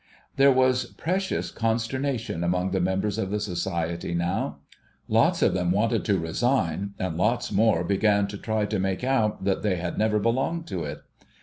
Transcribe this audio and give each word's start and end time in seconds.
There 0.35 0.51
was 0.51 0.85
precious 0.93 1.51
consternation 1.51 2.43
among 2.43 2.71
the 2.71 2.81
members 2.81 3.19
of 3.19 3.29
the 3.29 3.39
Society, 3.39 4.15
now. 4.15 4.57
Lots 5.07 5.43
of 5.43 5.53
them 5.53 5.71
wanted 5.71 6.03
to 6.05 6.17
resign, 6.17 6.95
and 6.97 7.17
lots 7.17 7.51
more 7.51 7.83
began 7.83 8.25
to 8.29 8.37
try 8.39 8.65
to 8.65 8.79
make 8.79 9.03
out 9.03 9.43
that 9.43 9.61
they 9.61 9.75
had 9.75 9.99
never 9.99 10.17
belonged 10.17 10.65
to 10.69 10.85
it. 10.85 11.03